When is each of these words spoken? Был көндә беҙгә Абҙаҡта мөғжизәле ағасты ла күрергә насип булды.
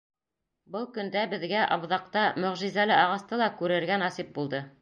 Был 0.75 0.87
көндә 0.95 1.25
беҙгә 1.33 1.67
Абҙаҡта 1.77 2.25
мөғжизәле 2.45 2.99
ағасты 3.05 3.43
ла 3.43 3.55
күрергә 3.63 4.03
насип 4.09 4.37
булды. 4.41 4.69